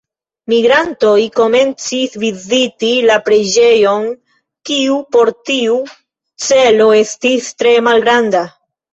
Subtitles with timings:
[0.51, 4.07] Migrantoj komencis viziti la preĝejon,
[4.69, 5.75] kiu por tiu
[6.47, 8.43] celo estis tre malgranda.